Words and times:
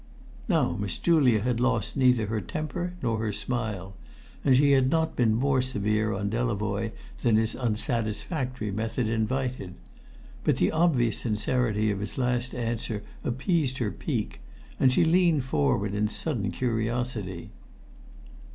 Now 0.47 0.75
Miss 0.79 0.97
Julia 0.97 1.41
had 1.41 1.59
lost 1.59 1.95
neither 1.95 2.25
her 2.25 2.41
temper 2.41 2.95
nor 3.03 3.19
her 3.19 3.31
smile, 3.31 3.95
and 4.43 4.55
she 4.55 4.71
had 4.71 4.89
not 4.89 5.15
been 5.15 5.35
more 5.35 5.61
severe 5.61 6.11
on 6.11 6.27
Delavoye 6.31 6.91
than 7.21 7.35
his 7.35 7.53
unsatisfactory 7.55 8.71
manner 8.71 8.91
invited. 9.03 9.75
But 10.43 10.57
the 10.57 10.71
obvious 10.71 11.19
sincerity 11.19 11.91
of 11.91 11.99
his 11.99 12.17
last 12.17 12.55
answer 12.55 13.03
appeased 13.23 13.77
her 13.77 13.91
pique, 13.91 14.41
and 14.79 14.91
she 14.91 15.05
leant 15.05 15.43
forward 15.43 15.93
in 15.93 16.07
sudden 16.07 16.49
curiosity. 16.49 17.51